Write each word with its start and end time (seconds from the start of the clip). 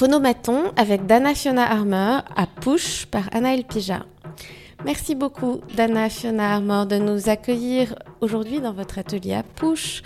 Phonomaton 0.00 0.72
avec 0.76 1.04
Dana 1.04 1.34
Fiona 1.34 1.70
Armour 1.70 2.22
à 2.34 2.46
Push 2.46 3.04
par 3.04 3.28
Anna 3.32 3.52
Elpija. 3.52 4.06
Merci 4.82 5.14
beaucoup, 5.14 5.60
Dana 5.76 6.08
Fiona 6.08 6.54
Armour, 6.54 6.86
de 6.86 6.96
nous 6.96 7.28
accueillir 7.28 7.94
aujourd'hui 8.22 8.60
dans 8.60 8.72
votre 8.72 8.98
atelier 8.98 9.34
à 9.34 9.42
Push. 9.42 10.02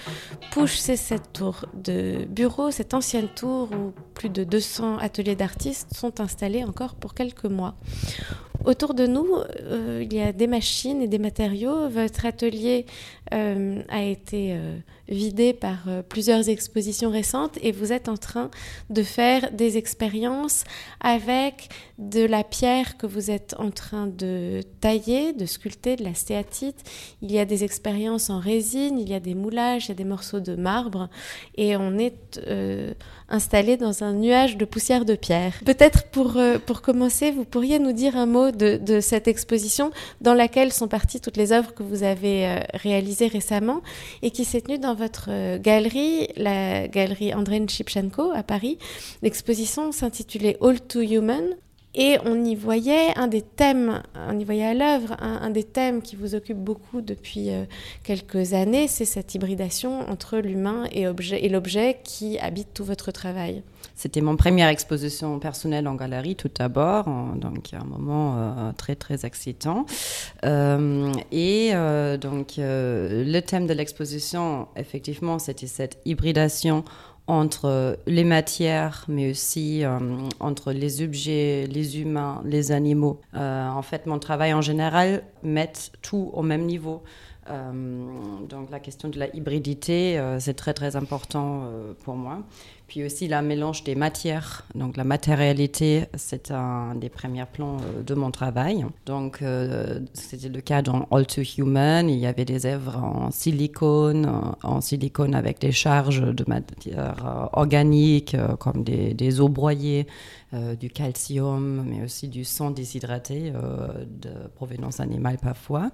Push, 0.50 0.78
c'est 0.78 0.96
cette 0.96 1.32
tour 1.32 1.66
de 1.74 2.24
bureau, 2.24 2.72
cette 2.72 2.92
ancienne 2.92 3.28
tour 3.36 3.68
où 3.70 3.92
plus 4.14 4.30
de 4.30 4.42
200 4.42 4.98
ateliers 4.98 5.36
d'artistes 5.36 5.94
sont 5.94 6.20
installés 6.20 6.64
encore 6.64 6.96
pour 6.96 7.14
quelques 7.14 7.44
mois. 7.44 7.76
Autour 8.64 8.94
de 8.94 9.06
nous, 9.06 9.28
euh, 9.60 10.02
il 10.02 10.12
y 10.12 10.20
a 10.20 10.32
des 10.32 10.48
machines 10.48 11.02
et 11.02 11.06
des 11.06 11.18
matériaux. 11.20 11.88
Votre 11.88 12.26
atelier 12.26 12.86
euh, 13.32 13.80
a 13.88 14.02
été 14.02 14.54
euh, 14.54 14.76
vidé 15.08 15.52
par 15.52 15.78
plusieurs 16.08 16.48
expositions 16.48 17.10
récentes 17.10 17.58
et 17.62 17.72
vous 17.72 17.92
êtes 17.92 18.08
en 18.08 18.16
train 18.16 18.50
de 18.90 19.02
faire 19.02 19.50
des 19.52 19.76
expériences 19.76 20.64
avec 21.00 21.68
de 21.98 22.24
la 22.24 22.42
pierre 22.42 22.96
que 22.96 23.06
vous 23.06 23.30
êtes 23.30 23.54
en 23.58 23.70
train 23.70 24.06
de 24.06 24.60
tailler, 24.80 25.32
de 25.32 25.46
sculpter, 25.46 25.96
de 25.96 26.04
la 26.04 26.14
stéatite. 26.14 26.82
Il 27.22 27.30
y 27.30 27.38
a 27.38 27.44
des 27.44 27.64
expériences 27.64 28.30
en 28.30 28.38
résine, 28.38 28.98
il 28.98 29.08
y 29.08 29.14
a 29.14 29.20
des 29.20 29.34
moulages, 29.34 29.86
il 29.86 29.88
y 29.90 29.92
a 29.92 29.96
des 29.96 30.04
morceaux 30.04 30.40
de 30.40 30.54
marbre 30.56 31.08
et 31.56 31.76
on 31.76 31.98
est 31.98 32.40
installé 33.28 33.76
dans 33.76 34.04
un 34.04 34.12
nuage 34.12 34.56
de 34.56 34.64
poussière 34.64 35.04
de 35.04 35.14
pierre. 35.14 35.54
Peut-être 35.64 36.04
pour, 36.10 36.38
pour 36.66 36.82
commencer, 36.82 37.30
vous 37.30 37.44
pourriez 37.44 37.78
nous 37.78 37.92
dire 37.92 38.16
un 38.16 38.26
mot 38.26 38.50
de, 38.50 39.00
cette 39.00 39.28
exposition 39.28 39.90
dans 40.20 40.34
laquelle 40.34 40.72
sont 40.72 40.88
parties 40.88 41.20
toutes 41.20 41.36
les 41.36 41.52
œuvres 41.52 41.74
que 41.74 41.82
vous 41.82 42.02
avez 42.02 42.46
euh, 42.46 42.60
réalisées 42.74 43.26
récemment 43.26 43.82
et 44.22 44.30
qui 44.30 44.44
s'est 44.44 44.60
tenue 44.60 44.78
dans 44.78 44.93
votre 44.94 45.26
euh, 45.28 45.58
galerie, 45.58 46.28
la 46.36 46.88
galerie 46.88 47.34
André 47.34 47.64
Shipchenko 47.68 48.32
à 48.34 48.42
Paris. 48.42 48.78
L'exposition 49.22 49.92
s'intitulait 49.92 50.56
All 50.60 50.80
to 50.80 51.00
Human. 51.00 51.56
Et 51.94 52.18
on 52.24 52.44
y 52.44 52.56
voyait 52.56 53.16
un 53.16 53.28
des 53.28 53.42
thèmes, 53.42 54.02
on 54.28 54.36
y 54.38 54.44
voyait 54.44 54.66
à 54.66 54.74
l'œuvre, 54.74 55.16
un, 55.20 55.50
des 55.50 55.62
thèmes 55.62 56.02
qui 56.02 56.16
vous 56.16 56.34
occupe 56.34 56.58
beaucoup 56.58 57.00
depuis 57.00 57.50
euh, 57.50 57.64
quelques 58.02 58.52
années, 58.52 58.88
c'est 58.88 59.04
cette 59.04 59.34
hybridation 59.34 60.00
entre 60.10 60.38
l'humain 60.38 60.84
et, 60.90 61.02
et 61.04 61.48
l'objet 61.48 62.00
qui 62.02 62.38
habite 62.40 62.74
tout 62.74 62.84
votre 62.84 63.12
travail. 63.12 63.62
C'était 63.94 64.22
mon 64.22 64.36
première 64.36 64.68
exposition 64.68 65.38
personnelle 65.38 65.86
en 65.86 65.94
galerie 65.94 66.34
tout 66.34 66.50
d'abord, 66.52 67.04
donc 67.36 67.72
un 67.74 67.84
moment 67.84 68.36
euh, 68.38 68.72
très 68.76 68.96
très 68.96 69.24
excitant. 69.24 69.86
Euh, 70.44 71.12
et 71.30 71.72
donc 72.20 72.54
le 72.58 73.40
thème 73.40 73.68
de 73.68 73.72
l'exposition, 73.72 74.66
effectivement, 74.74 75.38
c'était 75.38 75.68
cette 75.68 75.98
hybridation 76.04 76.82
entre 77.26 77.98
les 78.06 78.24
matières, 78.24 79.04
mais 79.08 79.30
aussi 79.30 79.82
entre 80.40 80.72
les 80.72 81.02
objets, 81.02 81.66
les 81.70 82.00
humains, 82.00 82.42
les 82.44 82.72
animaux. 82.72 83.20
en 83.34 83.82
fait, 83.82 84.06
mon 84.06 84.18
travail 84.18 84.52
en 84.52 84.60
général 84.60 85.22
met 85.42 85.72
tout 86.02 86.30
au 86.34 86.42
même 86.42 86.66
niveau. 86.66 87.02
donc 87.48 88.70
la 88.70 88.80
question 88.80 89.08
de 89.08 89.18
la 89.18 89.34
hybridité, 89.34 90.22
c'est 90.38 90.54
très 90.54 90.74
très 90.74 90.96
important 90.96 91.70
pour 92.04 92.16
moi. 92.16 92.42
Puis 92.86 93.02
aussi 93.02 93.28
la 93.28 93.40
mélange 93.40 93.82
des 93.82 93.94
matières. 93.94 94.66
Donc 94.74 94.96
la 94.96 95.04
matérialité, 95.04 96.04
c'est 96.14 96.50
un 96.50 96.94
des 96.94 97.08
premiers 97.08 97.46
plans 97.50 97.78
euh, 97.78 98.02
de 98.02 98.14
mon 98.14 98.30
travail. 98.30 98.84
Donc 99.06 99.40
euh, 99.40 100.00
c'était 100.12 100.50
le 100.50 100.60
cas 100.60 100.82
dans 100.82 101.08
All 101.10 101.26
Too 101.26 101.42
Human. 101.58 102.10
Il 102.10 102.18
y 102.18 102.26
avait 102.26 102.44
des 102.44 102.66
œuvres 102.66 102.98
en 102.98 103.30
silicone, 103.30 104.30
en 104.62 104.80
silicone 104.82 105.34
avec 105.34 105.60
des 105.60 105.72
charges 105.72 106.20
de 106.20 106.44
matière 106.46 107.24
euh, 107.26 107.58
organique 107.58 108.36
comme 108.58 108.84
des, 108.84 109.14
des 109.14 109.40
eaux 109.40 109.48
broyées, 109.48 110.06
du 110.78 110.90
calcium, 110.90 111.84
mais 111.84 112.02
aussi 112.02 112.28
du 112.28 112.44
sang 112.44 112.70
déshydraté 112.70 113.50
de 113.50 114.48
provenance 114.54 115.00
animale 115.00 115.38
parfois 115.38 115.90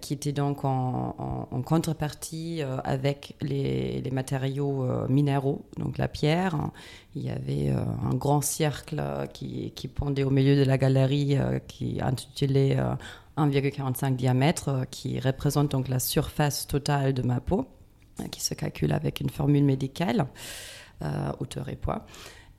qui 0.00 0.14
était 0.14 0.32
donc 0.32 0.64
en, 0.64 1.46
contrepartie 1.64 2.62
euh, 2.62 2.78
avec 2.84 3.36
les, 3.40 4.02
matériaux 4.12 4.84
euh, 4.84 5.08
minéraux, 5.08 5.64
donc 5.78 5.98
la 5.98 6.08
pierre. 6.08 6.56
Il 7.14 7.22
y 7.22 7.30
avait 7.30 7.70
euh, 7.70 7.82
un 8.04 8.14
grand 8.14 8.40
cercle 8.40 9.02
qui, 9.32 9.72
qui, 9.72 9.88
pendait 9.88 10.24
au 10.24 10.30
milieu 10.30 10.56
de 10.56 10.62
la 10.62 10.78
galerie 10.78 11.36
qui 11.66 12.00
intitulait 12.00 12.76
1,45 13.36 14.16
diamètre, 14.16 14.84
qui 14.90 15.18
représente 15.18 15.70
donc 15.72 15.88
la 15.88 15.98
surface 15.98 16.66
totale 16.66 17.12
de 17.12 17.22
ma 17.22 17.40
peau, 17.40 17.66
qui 18.30 18.42
se 18.42 18.54
calcule 18.54 18.92
avec 18.92 19.20
une 19.20 19.30
formule 19.30 19.64
médicale, 19.64 20.26
hauteur 21.40 21.68
et 21.68 21.76
poids. 21.76 22.06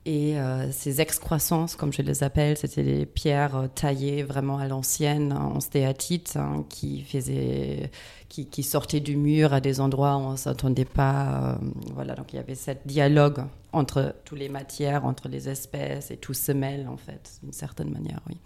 Et 0.04 0.36
euh, 0.36 0.72
ces 0.72 1.00
excroissances, 1.00 1.76
comme 1.76 1.92
je 1.92 2.02
les 2.02 2.24
appelle, 2.24 2.56
c'était 2.56 2.82
des 2.82 3.06
pierres 3.06 3.56
euh, 3.56 3.66
taillées 3.68 4.24
vraiment 4.24 4.58
à 4.58 4.66
l'ancienne, 4.66 5.32
en 5.32 5.60
stéatite, 5.60 6.34
hein, 6.34 6.64
qui, 6.68 7.02
faisaient, 7.02 7.92
qui, 8.28 8.62
sortaient 8.64 8.98
du 8.98 9.16
mur 9.16 9.52
à 9.52 9.60
des 9.60 9.78
endroits 9.78 10.16
où 10.16 10.20
on 10.22 10.32
ne 10.32 10.36
s'attendait 10.36 10.84
pas. 10.84 11.54
Euh, 11.62 11.68
voilà, 11.94 12.16
donc 12.16 12.32
il 12.32 12.36
y 12.36 12.38
avait 12.40 12.56
ce 12.56 12.72
dialogue 12.84 13.44
entre 13.72 14.16
toutes 14.24 14.40
les 14.40 14.48
matières, 14.48 15.04
entre 15.04 15.28
les 15.28 15.48
espèces, 15.48 16.10
et 16.10 16.16
tout 16.16 16.34
se 16.34 16.50
mêle, 16.50 16.88
en 16.88 16.96
fait, 16.96 17.38
d'une 17.40 17.52
certaine 17.52 17.90
manière, 17.90 18.18
oui. 18.28 18.36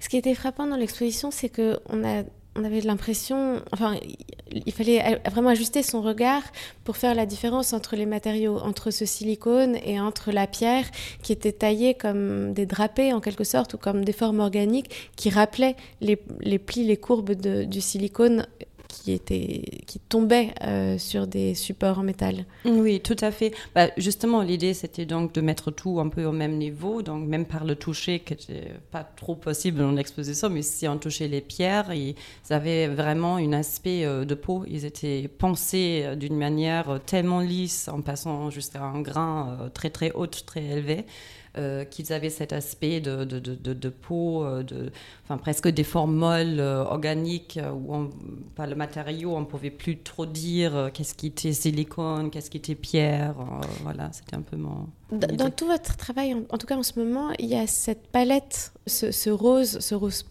Ce 0.00 0.08
qui 0.08 0.16
était 0.16 0.34
frappant 0.34 0.66
dans 0.66 0.76
l'exposition, 0.76 1.30
c'est 1.30 1.50
qu'on 1.50 2.04
a 2.04 2.22
on 2.56 2.64
avait 2.64 2.80
l'impression, 2.80 3.60
enfin, 3.72 3.96
il 4.52 4.72
fallait 4.72 5.20
vraiment 5.28 5.50
ajuster 5.50 5.82
son 5.82 6.02
regard 6.02 6.42
pour 6.84 6.96
faire 6.96 7.14
la 7.14 7.26
différence 7.26 7.72
entre 7.72 7.96
les 7.96 8.06
matériaux, 8.06 8.58
entre 8.58 8.90
ce 8.90 9.04
silicone 9.04 9.76
et 9.84 10.00
entre 10.00 10.30
la 10.30 10.46
pierre 10.46 10.84
qui 11.22 11.32
était 11.32 11.52
taillée 11.52 11.94
comme 11.94 12.52
des 12.52 12.66
drapés 12.66 13.12
en 13.12 13.20
quelque 13.20 13.44
sorte 13.44 13.74
ou 13.74 13.78
comme 13.78 14.04
des 14.04 14.12
formes 14.12 14.40
organiques 14.40 15.12
qui 15.16 15.30
rappelaient 15.30 15.76
les, 16.00 16.16
plis, 16.16 16.84
les 16.84 16.96
courbes 16.96 17.32
du 17.32 17.80
silicone 17.80 18.46
qui, 19.02 19.20
qui 19.86 19.98
tombait 19.98 20.54
euh, 20.62 20.98
sur 20.98 21.26
des 21.26 21.54
supports 21.54 21.98
en 21.98 22.02
métal. 22.02 22.44
Oui, 22.64 23.00
tout 23.00 23.16
à 23.20 23.30
fait. 23.30 23.52
Bah, 23.74 23.88
justement, 23.96 24.42
l'idée, 24.42 24.74
c'était 24.74 25.06
donc 25.06 25.32
de 25.32 25.40
mettre 25.40 25.70
tout 25.70 26.00
un 26.00 26.08
peu 26.08 26.24
au 26.24 26.32
même 26.32 26.56
niveau, 26.56 27.02
donc 27.02 27.26
même 27.26 27.46
par 27.46 27.64
le 27.64 27.76
toucher, 27.76 28.20
qui 28.20 28.34
n'était 28.34 28.72
pas 28.90 29.04
trop 29.04 29.34
possible 29.34 29.78
dans 29.78 29.92
l'exposition, 29.92 30.50
mais 30.50 30.62
si 30.62 30.86
on 30.88 30.98
touchait 30.98 31.28
les 31.28 31.40
pierres, 31.40 31.92
ils 31.92 32.14
avaient 32.50 32.88
vraiment 32.88 33.36
un 33.36 33.52
aspect 33.52 34.04
euh, 34.04 34.24
de 34.24 34.34
peau. 34.34 34.64
Ils 34.68 34.84
étaient 34.84 35.28
pensés 35.28 36.02
euh, 36.04 36.14
d'une 36.16 36.36
manière 36.36 37.00
tellement 37.06 37.40
lisse, 37.40 37.88
en 37.88 38.00
passant 38.00 38.50
jusqu'à 38.50 38.82
un 38.82 39.00
grain 39.00 39.70
très 39.74 39.90
très 39.90 40.12
haut, 40.12 40.26
très 40.26 40.62
élevé. 40.62 41.04
Euh, 41.56 41.84
qu'ils 41.84 42.12
avaient 42.12 42.30
cet 42.30 42.52
aspect 42.52 43.00
de, 43.00 43.22
de, 43.22 43.38
de, 43.38 43.74
de 43.74 43.88
peau, 43.88 44.44
euh, 44.44 44.64
de, 44.64 44.90
enfin, 45.22 45.38
presque 45.38 45.68
des 45.68 45.84
formes 45.84 46.16
molles, 46.16 46.58
euh, 46.58 46.82
organiques, 46.82 47.60
où 47.72 47.94
on, 47.94 48.10
pas 48.56 48.66
le 48.66 48.74
matériau, 48.74 49.36
on 49.36 49.40
ne 49.42 49.44
pouvait 49.44 49.70
plus 49.70 49.98
trop 49.98 50.26
dire 50.26 50.90
qu'est-ce 50.92 51.14
qui 51.14 51.28
était 51.28 51.52
silicone, 51.52 52.32
qu'est-ce 52.32 52.50
qui 52.50 52.56
était 52.56 52.74
pierre. 52.74 53.36
voilà, 53.84 54.10
c'était 54.10 54.34
un 54.34 54.42
peu 54.42 54.56
mon. 54.56 54.88
Dans, 55.12 55.50
tout 55.50 55.66
votre 55.66 55.96
travail, 55.96 56.34
en, 56.34 56.58
tout 56.58 56.66
cas 56.66 56.76
en 56.76 56.82
ce 56.82 56.98
moment, 56.98 57.30
il 57.38 57.46
y 57.46 57.54
a 57.54 57.68
cette 57.68 58.08
palette, 58.08 58.72
ce, 58.88 59.12
ce 59.12 59.30
rose, 59.30 59.78
ce 59.78 59.94
rose 59.94 60.24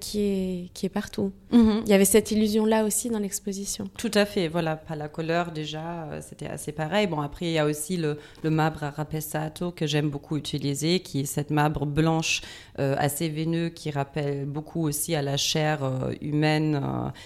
qui 0.00 0.20
est, 0.20 0.70
qui 0.74 0.86
est 0.86 0.90
partout. 0.90 1.32
Mhm. 1.52 1.82
Il 1.84 1.90
y 1.90 1.92
avait 1.92 2.04
cette 2.04 2.30
illusion-là 2.30 2.84
aussi 2.84 3.08
dans 3.08 3.18
l'exposition. 3.18 3.88
Tout 3.98 4.10
à 4.14 4.24
fait, 4.24 4.48
voilà, 4.48 4.76
pas 4.76 4.96
la 4.96 5.08
couleur 5.08 5.50
déjà, 5.50 6.04
euh, 6.04 6.20
c'était 6.22 6.46
assez 6.46 6.72
pareil. 6.72 7.06
Bon, 7.06 7.20
après, 7.20 7.46
il 7.46 7.52
y 7.52 7.58
a 7.58 7.66
aussi 7.66 7.96
le, 7.96 8.18
le 8.42 8.50
marbre 8.50 8.84
Arapesato 8.84 9.72
que 9.72 9.86
j'aime 9.86 10.10
beaucoup 10.10 10.36
utiliser, 10.36 11.00
qui 11.00 11.20
est 11.20 11.24
cette 11.24 11.50
marbre 11.50 11.86
blanche 11.86 12.42
euh, 12.78 12.94
assez 12.98 13.28
veineux 13.28 13.68
qui 13.68 13.90
rappelle 13.90 14.44
beaucoup 14.44 14.82
aussi 14.86 15.14
à 15.14 15.22
la 15.22 15.36
chair 15.36 15.82
euh, 15.82 16.12
humaine 16.20 16.80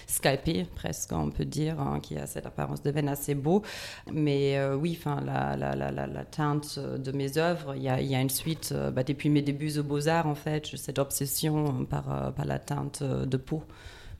scalpée, 0.07 0.65
presque, 0.75 1.11
on 1.11 1.29
peut 1.29 1.45
dire, 1.45 1.79
hein, 1.79 1.99
qui 2.01 2.17
a 2.17 2.25
cette 2.25 2.45
apparence 2.45 2.81
de 2.81 2.91
veine 2.91 3.09
assez 3.09 3.35
beau. 3.35 3.61
Mais 4.11 4.59
oui, 4.73 4.97
enfin, 4.99 5.21
la, 5.25 5.55
la, 5.55 5.75
la, 5.75 5.91
la, 5.91 6.25
teinte 6.25 6.79
de 6.79 7.11
mes 7.11 7.37
œuvres, 7.37 7.75
il 7.75 7.83
y 7.83 7.89
a, 7.89 8.01
y 8.01 8.15
a, 8.15 8.21
une 8.21 8.29
suite, 8.29 8.73
bah, 8.93 9.03
depuis 9.03 9.29
mes 9.29 9.41
débuts 9.41 9.77
aux 9.77 9.83
Beaux-Arts, 9.83 10.27
en 10.27 10.35
fait, 10.35 10.75
cette 10.75 10.99
obsession 10.99 11.85
par 11.85 12.33
pas 12.35 12.45
la 12.45 12.59
teinte 12.59 12.99
euh, 13.01 13.25
de 13.25 13.37
peau. 13.37 13.63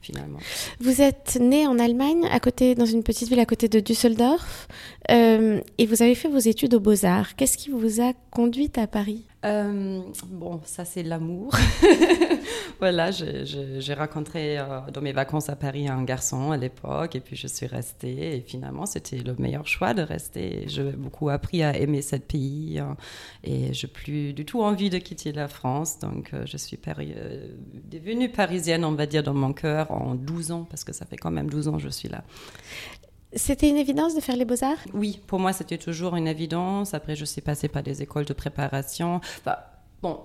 Finalement. 0.02 0.38
Vous 0.80 1.02
êtes 1.02 1.40
né 1.42 1.66
en 1.66 1.80
Allemagne, 1.80 2.28
à 2.32 2.40
côté, 2.40 2.76
dans 2.76 2.86
une 2.86 3.02
petite 3.02 3.28
ville 3.28 3.40
à 3.40 3.46
côté 3.48 3.68
de 3.68 3.80
Düsseldorf, 3.80 4.68
euh, 5.10 5.60
et 5.80 5.88
vous 5.88 6.04
avez 6.04 6.14
fait 6.14 6.30
vos 6.30 6.38
études 6.38 6.76
aux 6.76 6.80
Beaux-Arts. 6.80 7.36
Qu'est-ce 7.36 7.58
qui 7.58 7.72
vous 7.72 8.02
a 8.02 8.14
conduit 8.30 8.72
à 8.76 8.86
Paris? 8.86 9.26
Euh, 9.46 10.02
bon, 10.28 10.60
ça 10.66 10.86
c'est 10.86 11.04
l'amour. 11.04 11.56
voilà, 12.80 13.12
j'ai 13.12 13.94
rencontré 13.94 14.58
euh, 14.58 14.80
dans 14.92 15.02
mes 15.02 15.12
vacances 15.12 15.50
à 15.50 15.56
Paris 15.56 15.88
un 15.88 16.04
garçon 16.04 16.52
à 16.52 16.58
l'époque 16.58 17.16
et 17.16 17.20
puis 17.20 17.36
je 17.36 17.48
suis 17.48 17.68
restée 17.68 18.38
et 18.38 18.42
finalement 18.42 18.86
c'était 18.86 19.20
le 19.20 19.36
meilleur 19.38 19.68
choix 19.68 19.94
de 19.94 20.02
rester. 20.02 20.64
J'ai 20.68 20.92
beaucoup 20.92 21.30
appris 21.30 21.64
à 21.64 21.78
aimer 21.78 22.02
ce 22.02 22.16
pays 22.16 22.80
hein, 22.80 22.98
et 23.44 23.74
je 23.74 23.86
n'ai 23.86 23.94
plus 23.94 24.34
du 24.34 24.46
tout 24.46 24.62
envie 24.62 24.90
de 24.90 24.98
quitter 24.98 25.32
la 25.32 25.48
France. 25.48 26.00
Donc 26.00 26.32
je 26.46 26.58
suis 26.58 26.80
devenue 27.92 28.30
parisienne, 28.30 28.84
on 28.84 28.94
va 28.94 29.06
dire, 29.06 29.24
dans 29.24 29.34
mon 29.34 29.54
cœur 29.54 29.92
en 29.92 30.16
12 30.16 30.52
ans 30.52 30.68
parce 30.70 30.84
que 30.84 30.94
ça 30.94 31.06
fait 31.06 31.18
quand 31.18 31.32
même 31.32 31.50
12 31.50 31.68
ans 31.68 31.78
que 31.78 31.84
je 31.84 31.90
suis 31.90 32.10
là. 32.10 32.24
C'était 33.36 33.70
une 33.70 33.78
évidence 33.78 34.16
de 34.16 34.22
faire 34.22 34.38
les 34.38 34.46
beaux-arts? 34.46 34.78
Oui, 34.94 35.20
pour 35.28 35.40
moi 35.40 35.52
c'était 35.54 35.78
toujours 35.78 36.16
une 36.16 36.28
évidence. 36.28 36.94
Après, 36.94 37.16
je 37.16 37.26
suis 37.26 37.42
passée 37.42 37.68
par 37.68 37.84
des 37.84 38.02
écoles 38.02 38.26
de 38.26 38.34
préparation. 38.34 39.16
Enfin, 39.40 39.58
bon, 40.02 40.22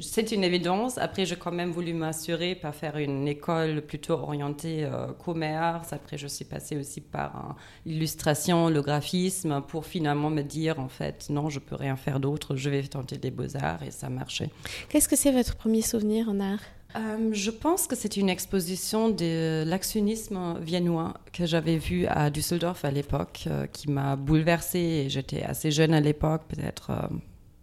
c'est 0.00 0.32
une 0.32 0.42
évidence. 0.42 0.96
Après, 0.96 1.26
j'ai 1.26 1.36
quand 1.36 1.52
même 1.52 1.70
voulu 1.70 1.92
m'assurer 1.92 2.54
par 2.54 2.74
faire 2.74 2.96
une 2.96 3.28
école 3.28 3.82
plutôt 3.82 4.14
orientée 4.14 4.84
euh, 4.84 5.08
commerce. 5.12 5.92
Après, 5.92 6.16
je 6.16 6.26
suis 6.26 6.44
passée 6.46 6.78
aussi 6.78 7.00
par 7.00 7.56
l'illustration, 7.84 8.68
le 8.68 8.80
graphisme, 8.80 9.60
pour 9.68 9.84
finalement 9.84 10.30
me 10.30 10.42
dire, 10.42 10.80
en 10.80 10.88
fait, 10.88 11.26
non, 11.28 11.50
je 11.50 11.58
peux 11.58 11.76
rien 11.76 11.96
faire 11.96 12.20
d'autre, 12.20 12.56
je 12.56 12.70
vais 12.70 12.82
tenter 12.84 13.18
des 13.18 13.30
beaux-arts, 13.30 13.82
et 13.82 13.90
ça 13.90 14.08
marchait. 14.08 14.50
Qu'est-ce 14.88 15.08
que 15.08 15.16
c'est 15.16 15.32
votre 15.32 15.56
premier 15.56 15.82
souvenir 15.82 16.28
en 16.28 16.40
art? 16.40 16.60
Euh, 16.96 17.30
je 17.32 17.50
pense 17.50 17.86
que 17.86 17.96
c'est 17.96 18.16
une 18.16 18.28
exposition 18.28 19.08
de 19.08 19.64
l'actionnisme 19.66 20.58
viennois 20.60 21.14
que 21.32 21.46
j'avais 21.46 21.76
vu 21.76 22.06
à 22.06 22.30
Düsseldorf 22.30 22.84
à 22.84 22.90
l'époque, 22.90 23.44
euh, 23.46 23.66
qui 23.66 23.90
m'a 23.90 24.16
bouleversée. 24.16 25.06
J'étais 25.08 25.42
assez 25.42 25.70
jeune 25.70 25.94
à 25.94 26.00
l'époque, 26.00 26.42
peut-être 26.48 26.92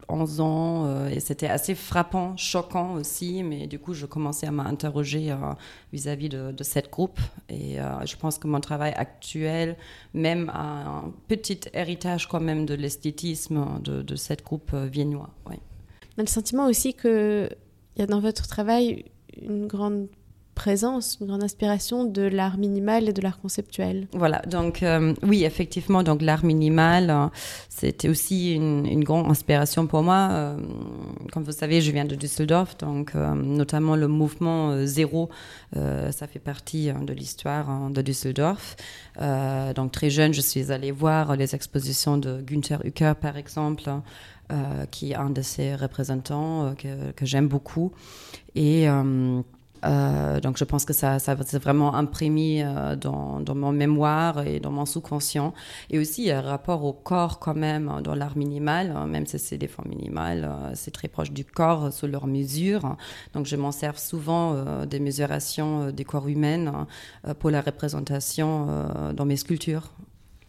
11 0.09 0.41
ans 0.41 0.85
euh, 0.85 1.07
et 1.09 1.19
c'était 1.19 1.47
assez 1.47 1.75
frappant, 1.75 2.35
choquant 2.35 2.93
aussi. 2.95 3.43
Mais 3.43 3.67
du 3.67 3.79
coup, 3.79 3.93
je 3.93 4.05
commençais 4.05 4.47
à 4.47 4.51
m'interroger 4.51 5.31
euh, 5.31 5.35
vis-à-vis 5.93 6.29
de, 6.29 6.63
cette 6.63 6.91
groupe. 6.91 7.19
Et 7.47 7.79
euh, 7.79 8.05
je 8.05 8.15
pense 8.17 8.37
que 8.37 8.47
mon 8.47 8.59
travail 8.59 8.93
actuel, 8.95 9.77
même 10.13 10.51
a 10.53 10.87
un 10.87 11.13
petit 11.27 11.59
héritage 11.73 12.27
quand 12.27 12.39
même 12.39 12.65
de 12.65 12.73
l'esthétisme 12.73 13.79
de, 13.81 14.15
cette 14.15 14.43
groupe 14.43 14.75
viennois. 14.75 15.29
Ouais. 15.47 15.59
On 16.17 16.21
a 16.21 16.23
le 16.23 16.27
sentiment 16.27 16.65
aussi 16.67 16.93
qu'il 16.93 17.49
y 17.95 18.01
a 18.01 18.07
dans 18.07 18.19
votre 18.19 18.47
travail 18.47 19.05
une 19.41 19.67
grande 19.67 20.07
présence, 20.59 21.17
une 21.21 21.27
grande 21.27 21.43
inspiration 21.43 22.03
de 22.03 22.23
l'art 22.23 22.57
minimal 22.57 23.07
et 23.07 23.13
de 23.13 23.21
l'art 23.21 23.39
conceptuel. 23.39 24.07
Voilà, 24.11 24.39
donc 24.39 24.83
euh, 24.83 25.13
oui, 25.23 25.45
effectivement, 25.45 26.03
donc 26.03 26.21
l'art 26.21 26.43
minimal, 26.43 27.09
euh, 27.09 27.27
c'était 27.69 28.09
aussi 28.09 28.55
une, 28.55 29.03
grande 29.05 29.31
inspiration 29.31 29.87
pour 29.87 30.03
moi. 30.03 30.27
Euh, 30.31 30.57
comme 31.31 31.43
vous 31.43 31.53
savez, 31.53 31.79
je 31.79 31.91
viens 31.93 32.03
de 32.03 32.15
Düsseldorf, 32.15 32.75
donc 32.77 33.15
notamment 33.15 33.95
le 33.95 34.09
mouvement 34.09 34.85
zéro, 34.85 35.29
ça 35.73 36.27
fait 36.27 36.43
partie 36.51 36.91
de 36.91 37.13
l'histoire 37.13 37.89
de 37.89 38.01
Düsseldorf. 38.01 38.75
donc 39.75 39.91
très 39.93 40.09
jeune, 40.09 40.33
je 40.33 40.41
suis 40.41 40.73
allée 40.73 40.91
voir 40.91 41.37
les 41.37 41.55
expositions 41.55 42.17
de 42.17 42.41
Günther 42.41 42.79
Ucker, 42.85 43.13
par 43.27 43.37
exemple. 43.37 43.89
qui 44.91 45.11
est 45.11 45.15
un 45.15 45.29
de 45.29 45.43
ses 45.43 45.75
représentants 45.75 46.73
que, 46.81 47.11
que 47.17 47.25
j'aime 47.25 47.47
beaucoup. 47.47 47.91
Et 48.55 48.87
euh, 49.85 50.39
donc 50.39 50.57
je 50.57 50.63
pense 50.63 50.85
que 50.85 50.93
ça, 50.93 51.19
ça 51.19 51.35
s'est 51.43 51.59
vraiment 51.59 51.95
imprimé 51.95 52.63
euh, 52.63 52.95
dans, 52.95 53.39
dans, 53.39 53.55
mon 53.55 53.71
mémoire 53.71 54.45
et 54.45 54.59
dans 54.59 54.71
mon 54.71 54.85
sous-conscient. 54.85 55.53
Et 55.89 55.99
aussi, 55.99 56.23
il 56.23 56.27
y 56.27 56.31
a 56.31 56.39
un 56.39 56.41
rapport 56.41 56.83
au 56.83 56.93
corps 56.93 57.39
quand 57.39 57.55
même 57.55 58.01
dans 58.03 58.15
l'art 58.15 58.37
minimal, 58.37 58.93
hein, 58.95 59.07
même 59.07 59.25
si 59.25 59.39
c'est 59.39 59.57
des 59.57 59.67
formes 59.67 59.89
minimales, 59.89 60.49
euh, 60.49 60.71
c'est 60.73 60.91
très 60.91 61.07
proche 61.07 61.31
du 61.31 61.45
corps 61.45 61.93
sous 61.93 62.07
leur 62.07 62.27
mesure. 62.27 62.95
Donc 63.33 63.45
je 63.45 63.55
m'en 63.55 63.71
sers 63.71 63.99
souvent 63.99 64.85
des 64.85 64.99
mesurations 64.99 65.91
des 65.91 66.03
corps 66.03 66.27
humains 66.27 66.87
pour 67.39 67.49
la 67.49 67.61
représentation 67.61 68.67
dans 69.13 69.25
mes 69.25 69.37
sculptures. 69.37 69.91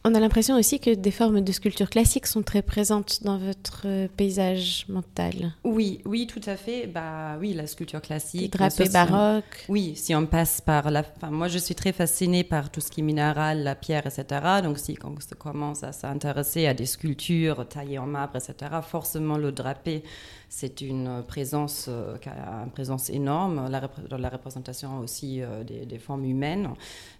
On 0.02 0.14
a 0.14 0.20
l'impression 0.20 0.56
aussi 0.56 0.80
que 0.80 0.94
des 0.94 1.10
formes 1.10 1.42
de 1.42 1.52
sculpture 1.52 1.90
classiques 1.90 2.26
sont 2.26 2.42
très 2.42 2.62
présentes 2.62 3.22
dans 3.22 3.36
votre 3.36 3.82
euh, 3.84 4.08
paysage 4.16 4.86
mental. 4.88 5.52
Oui, 5.62 6.00
oui, 6.06 6.26
tout 6.26 6.40
à 6.46 6.56
fait. 6.56 6.86
Bah 6.86 7.36
oui, 7.38 7.52
la 7.52 7.66
sculpture 7.66 8.00
classique. 8.00 8.50
Drapé 8.54 8.88
baroque. 8.88 9.66
Oui, 9.68 9.94
si 9.96 10.14
on 10.14 10.24
passe 10.24 10.62
par 10.62 10.90
la. 10.90 11.04
Enfin, 11.16 11.30
moi, 11.30 11.48
je 11.48 11.58
suis 11.58 11.74
très 11.74 11.92
fascinée 11.92 12.44
par 12.44 12.70
tout 12.70 12.80
ce 12.80 12.90
qui 12.90 13.00
est 13.00 13.04
minéral, 13.04 13.62
la 13.62 13.74
pierre, 13.74 14.06
etc. 14.06 14.62
Donc, 14.62 14.78
si 14.78 14.96
on 15.04 15.14
commence 15.36 15.84
à 15.84 15.92
s'intéresser 15.92 16.66
à 16.66 16.72
des 16.72 16.86
sculptures 16.86 17.68
taillées 17.68 17.98
en 17.98 18.06
marbre, 18.06 18.36
etc., 18.36 18.70
forcément, 18.80 19.36
le 19.36 19.52
drapé, 19.52 20.02
c'est 20.48 20.80
une 20.80 21.22
présence 21.28 21.88
euh, 21.90 22.16
qui 22.16 22.30
a 22.30 22.62
une 22.64 22.70
présence 22.70 23.10
énorme 23.10 23.68
dans 24.08 24.18
la 24.18 24.30
représentation 24.30 25.00
aussi 25.00 25.42
euh, 25.42 25.62
des, 25.62 25.98
formes 25.98 26.24
humaines. 26.24 26.70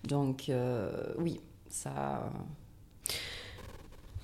Donc, 0.05 0.51
oui, 1.19 1.41
ça 1.69 2.31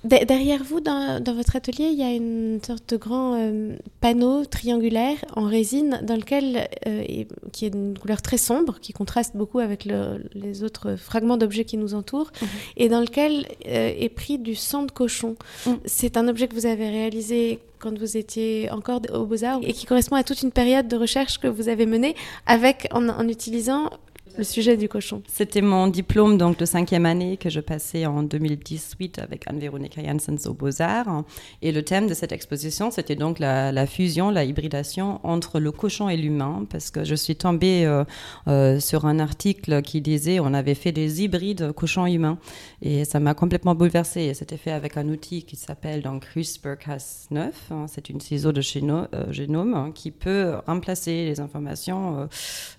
Derrière 0.03 0.63
vous, 0.63 0.79
dans, 0.79 1.21
votre 1.25 1.55
atelier, 1.55 1.85
il 1.85 1.97
y 1.97 2.03
a 2.03 2.11
une 2.11 2.59
sorte 2.65 2.87
de 2.89 2.97
grand 2.97 3.33
euh, 3.35 3.75
panneau 3.99 4.45
triangulaire 4.45 5.17
en 5.35 5.45
résine 5.45 5.99
dans 6.03 6.15
lequel, 6.15 6.69
euh, 6.85 7.03
qui 7.51 7.65
est 7.65 7.71
d'une 7.71 7.97
couleur 7.97 8.21
très 8.21 8.37
sombre, 8.37 8.79
qui 8.79 8.93
contraste 8.93 9.35
beaucoup 9.35 9.59
avec 9.59 9.85
les 9.85 10.63
autres 10.63 10.95
fragments 10.95 11.37
d'objets 11.37 11.65
qui 11.65 11.77
nous 11.77 11.95
entourent, 11.95 12.31
mhm. 12.41 12.47
et 12.77 12.89
dans 12.89 13.01
lequel 13.01 13.47
euh, 13.67 13.91
est 13.97 14.09
pris 14.09 14.37
du 14.37 14.53
sang 14.53 14.83
de 14.83 14.91
cochon. 14.91 15.35
Mhm. 15.65 15.79
C'est 15.85 16.15
un 16.15 16.27
objet 16.27 16.47
que 16.47 16.53
vous 16.53 16.67
avez 16.67 16.89
réalisé 16.89 17.59
quand 17.79 17.97
vous 17.97 18.17
étiez 18.17 18.69
encore 18.71 19.01
aux 19.13 19.25
Beaux-Arts 19.25 19.59
et 19.63 19.73
qui 19.73 19.85
correspond 19.85 20.15
à 20.15 20.23
toute 20.23 20.41
une 20.41 20.51
période 20.51 20.87
de 20.87 20.95
recherche 20.95 21.39
que 21.39 21.47
vous 21.47 21.69
avez 21.69 21.85
menée 21.85 22.15
avec, 22.45 22.87
en 22.91 23.27
utilisant 23.27 23.91
le 24.37 24.43
sujet 24.43 24.77
du 24.77 24.87
cochon. 24.89 25.21
C'était 25.27 25.61
mon 25.61 25.87
diplôme 25.87 26.37
donc 26.37 26.57
de 26.57 26.65
cinquième 26.65 27.05
année 27.05 27.37
que 27.37 27.49
je 27.49 27.59
passais 27.59 28.05
en 28.05 28.23
2018 28.23 29.19
avec 29.19 29.47
Anne-Véronica 29.47 30.03
Janssens 30.03 30.47
aux 30.47 30.53
Beaux-Arts. 30.53 31.23
Et 31.61 31.71
le 31.71 31.83
thème 31.83 32.07
de 32.07 32.13
cette 32.13 32.31
exposition, 32.31 32.91
c'était 32.91 33.15
donc 33.15 33.39
la, 33.39 33.87
fusion, 33.87 34.29
la 34.29 34.43
hybridation 34.43 35.19
entre 35.23 35.59
le 35.59 35.71
cochon 35.71 36.09
et 36.09 36.17
l'humain, 36.17 36.65
parce 36.69 36.91
que 36.91 37.03
je 37.03 37.15
suis 37.15 37.35
tombée 37.35 37.85
euh, 37.85 38.03
euh, 38.47 38.79
sur 38.79 39.05
un 39.05 39.19
article 39.19 39.81
qui 39.81 40.01
disait 40.01 40.39
on 40.39 40.53
avait 40.53 40.75
fait 40.75 40.91
des 40.91 41.23
hybrides 41.23 41.71
cochon-humain. 41.71 42.37
Et 42.81 43.05
ça 43.05 43.19
m'a 43.19 43.33
complètement 43.33 43.75
bouleversée. 43.75 44.21
Et 44.23 44.33
c'était 44.33 44.57
fait 44.57 44.71
avec 44.71 44.97
un 44.97 45.07
outil 45.09 45.43
qui 45.43 45.55
s'appelle 45.55 46.01
donc 46.01 46.25
CRISPR-Cas9. 46.25 47.51
Hein. 47.71 47.85
C'est 47.87 48.09
une 48.09 48.21
ciseau 48.21 48.51
de 48.51 48.61
euh, 48.61 49.31
génome 49.31 49.73
hein, 49.73 49.91
qui 49.93 50.11
peut 50.11 50.55
remplacer 50.65 51.25
les 51.25 51.39
informations 51.39 52.27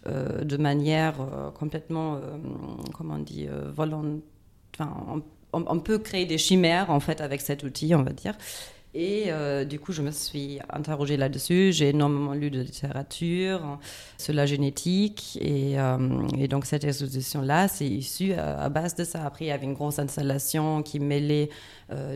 de 0.06 0.56
manière 0.56 1.16
complètement, 1.54 2.16
euh, 2.16 2.36
comment 2.96 3.14
on 3.14 3.18
dit, 3.18 3.46
euh, 3.48 3.70
volant. 3.70 4.04
Enfin, 4.74 5.22
on, 5.52 5.80
peut 5.80 5.98
créer 5.98 6.26
des 6.26 6.38
chimères 6.38 6.90
en 6.90 7.00
fait 7.00 7.20
avec 7.20 7.40
cet 7.40 7.62
outil, 7.62 7.94
on 7.94 8.02
va 8.02 8.12
dire. 8.12 8.34
Et 8.94 9.24
euh, 9.28 9.64
du 9.64 9.78
coup, 9.78 9.92
je 9.92 10.00
me 10.00 10.10
suis 10.10 10.58
interrogée 10.70 11.16
là-dessus. 11.16 11.72
J'ai 11.72 11.90
énormément 11.90 12.32
lu 12.32 12.50
de 12.50 12.60
littérature 12.60 13.78
sur 14.16 14.32
la 14.32 14.46
génétique. 14.46 15.38
Et, 15.40 15.76
et 16.38 16.48
donc, 16.48 16.64
cette 16.64 16.84
exposition-là, 16.84 17.68
c'est 17.68 17.86
issu 17.86 18.32
à, 18.32 18.68
base 18.70 18.94
de 18.94 19.04
ça. 19.04 19.24
Après, 19.24 19.44
il 19.44 19.48
y 19.48 19.52
avait 19.52 19.66
une 19.66 19.74
grosse 19.74 19.98
installation 19.98 20.82
qui 20.82 21.00
mêlait 21.00 21.50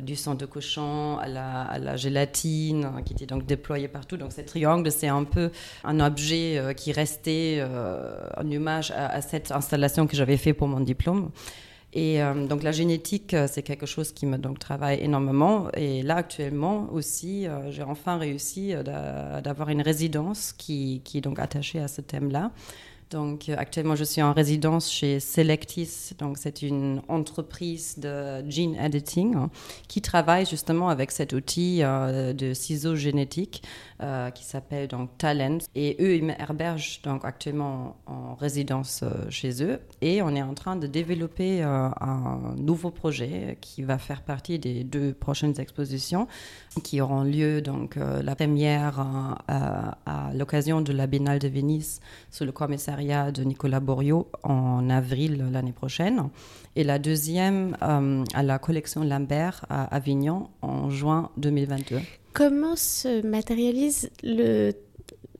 du 0.02 0.16
sang 0.16 0.34
de 0.34 0.46
cochon 0.46 1.18
à 1.18 1.28
la, 1.28 1.96
gélatine, 1.96 2.90
qui 3.04 3.12
était 3.12 3.26
donc 3.26 3.46
déployée 3.46 3.88
partout. 3.88 4.16
Donc, 4.16 4.32
ce 4.32 4.40
triangle, 4.40 4.90
c'est 4.90 5.08
un 5.08 5.24
peu 5.24 5.50
un 5.84 6.00
objet 6.00 6.74
qui 6.76 6.92
restait 6.92 7.62
en 7.62 8.66
à, 8.66 9.06
à 9.06 9.20
cette 9.20 9.52
installation 9.52 10.06
que 10.06 10.16
j'avais 10.16 10.38
fait 10.38 10.54
pour 10.54 10.68
mon 10.68 10.80
diplôme. 10.80 11.30
Et 11.94 12.22
euh, 12.22 12.46
donc 12.46 12.62
la 12.62 12.72
génétique, 12.72 13.34
euh, 13.34 13.46
c'est 13.50 13.62
quelque 13.62 13.84
chose 13.84 14.12
qui 14.12 14.24
me 14.24 14.38
donc 14.38 14.58
travaille 14.58 15.00
énormément. 15.00 15.68
Et 15.74 16.02
là 16.02 16.16
actuellement 16.16 16.88
aussi, 16.92 17.46
euh, 17.46 17.70
j'ai 17.70 17.82
enfin 17.82 18.16
réussi 18.16 18.74
d'avoir 18.84 19.68
une 19.68 19.82
résidence 19.82 20.52
qui, 20.52 21.02
est 21.14 21.20
donc 21.20 21.38
attachée 21.38 21.80
à 21.80 21.88
ce 21.88 22.00
thème-là. 22.00 22.50
Donc 23.10 23.50
actuellement, 23.50 23.94
je 23.94 24.04
suis 24.04 24.22
en 24.22 24.32
résidence 24.32 24.90
chez 24.90 25.20
Selectis. 25.20 26.14
Donc 26.18 26.38
c'est 26.38 26.62
une 26.62 27.02
entreprise 27.08 27.98
de 27.98 28.42
gene 28.48 28.74
editing 28.76 29.34
hein, 29.36 29.50
qui 29.86 30.00
travaille 30.00 30.46
justement 30.46 30.88
avec 30.88 31.10
cet 31.10 31.34
outil 31.34 31.82
de 31.82 32.54
ciseaux 32.54 32.96
génétiques 32.96 33.62
euh, 34.02 34.30
qui 34.30 34.44
s'appelle 34.44 34.88
donc 34.88 35.16
Talent. 35.16 35.58
Et 35.76 35.96
eux, 36.00 36.16
ils 36.16 36.24
m'hébergent 36.24 37.02
donc 37.02 37.24
actuellement 37.24 37.96
en 38.06 38.34
résidence 38.34 39.02
euh, 39.04 39.30
chez 39.30 39.62
eux. 39.62 39.78
Et 40.00 40.22
on 40.22 40.30
est 40.30 40.42
en 40.42 40.54
train 40.54 40.74
de 40.74 40.88
développer 40.88 41.62
euh, 41.62 41.88
un 42.00 42.54
nouveau 42.56 42.90
projet 42.90 43.58
qui 43.60 43.82
va 43.82 43.98
faire 43.98 44.22
partie 44.22 44.58
des 44.58 44.82
deux 44.82 45.12
prochaines 45.12 45.60
expositions 45.60 46.26
qui 46.82 47.00
auront 47.00 47.22
lieu 47.22 47.60
donc 47.60 47.96
la 47.96 48.34
première 48.34 48.98
à 49.48 50.30
l'occasion 50.34 50.80
de 50.80 50.92
la 50.92 51.06
Biennale 51.06 51.38
de 51.38 51.48
Venise 51.48 52.00
sous 52.30 52.44
le 52.44 52.52
commissariat 52.52 53.30
de 53.30 53.44
Nicolas 53.44 53.80
Borio 53.80 54.28
en 54.42 54.88
avril 54.88 55.46
l'année 55.52 55.72
prochaine 55.72 56.30
et 56.74 56.82
la 56.84 56.98
deuxième 56.98 57.76
à 57.80 58.42
la 58.42 58.58
collection 58.58 59.04
Lambert 59.04 59.66
à 59.68 59.84
Avignon 59.94 60.48
en 60.62 60.88
juin 60.88 61.30
2022. 61.36 62.00
Comment 62.32 62.76
se 62.76 63.24
matérialise 63.26 64.10
le 64.22 64.72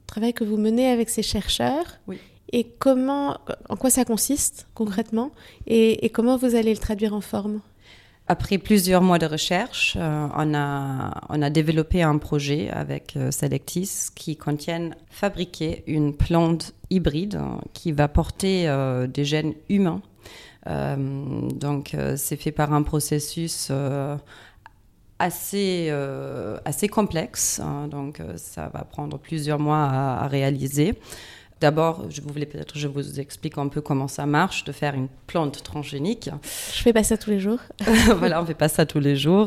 travail 0.07 0.35
que 0.35 0.45
vous 0.45 0.57
menez 0.57 0.89
avec 0.89 1.09
ces 1.09 1.23
chercheurs 1.23 1.99
oui. 2.07 2.19
Et 2.53 2.65
comment, 2.65 3.39
en 3.71 3.77
quoi 3.77 3.91
ça 3.91 4.05
consiste 4.05 4.69
concrètement 4.75 5.31
et, 5.67 6.11
comment 6.11 6.37
vous 6.37 6.55
allez 6.55 6.73
le 6.73 6.79
traduire 6.79 7.15
en 7.15 7.23
forme? 7.23 7.61
Après 8.29 8.59
plusieurs 8.59 9.03
mois 9.03 9.19
de 9.19 9.27
recherche, 9.27 9.97
euh, 9.99 10.29
on, 10.37 10.55
a, 10.55 11.23
on 11.29 11.43
a 11.43 11.51
développé 11.51 12.03
un 12.03 12.19
projet 12.19 12.71
avec 12.71 13.17
euh, 13.17 13.31
Selectis 13.31 14.11
qui 14.15 14.37
contient 14.37 14.91
fabriquer 15.11 15.83
une 15.87 16.15
plante 16.15 16.73
hybride 16.91 17.41
qui 17.73 17.91
va 17.91 18.07
porter 18.07 18.69
euh, 18.69 19.07
des 19.07 19.25
gènes 19.25 19.55
humains 19.69 20.03
donc, 20.65 21.97
c'est 22.15 22.37
fait 22.37 22.53
par 22.53 22.73
un 22.73 22.85
processus 22.85 23.73
assez, 25.23 25.91
assez 26.65 26.89
complexe. 26.89 27.61
Hein. 27.61 27.89
donc, 27.89 28.21
ça 28.37 28.71
va 28.73 28.85
prendre 28.85 29.19
plusieurs 29.19 29.59
mois 29.59 29.85
à, 29.85 30.25
à 30.25 30.27
réaliser. 30.27 30.95
D'abord, 31.63 32.11
je 32.11 32.21
voulais 32.23 32.45
peut-être 32.45 32.77
je 32.77 32.89
vous 32.89 33.21
explique 33.21 33.57
un 33.57 33.69
peu 33.69 33.81
comment 33.81 34.09
ça 34.09 34.27
marche 34.27 34.65
de 34.65 34.73
faire 34.73 34.97
une 34.97 35.07
plante 35.29 35.63
transgénique. 35.63 36.29
Je 36.75 36.83
fais 36.83 36.93
pas 36.93 37.05
ça 37.05 37.17
tous 37.17 37.31
les 37.31 37.39
jours. 37.39 37.61
voilà, 38.19 38.43
on 38.43 38.45
fait 38.45 38.53
pas 38.53 38.69
ça 38.69 38.85
tous 38.85 38.99
les 38.99 39.15
jours. 39.15 39.47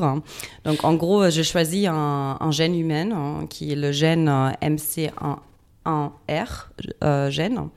Donc 0.64 0.86
en 0.86 0.94
gros, 0.94 1.30
j'ai 1.30 1.44
choisi 1.44 1.88
un, 1.88 2.52
gène 2.52 2.74
humain 2.74 3.12
hein, 3.12 3.46
qui 3.50 3.74
est 3.74 3.76
le 3.76 3.92
gène 3.92 4.30
euh, 4.30 4.52
MC1R 4.62 5.10
euh, 7.04 7.30
gène. 7.30 7.68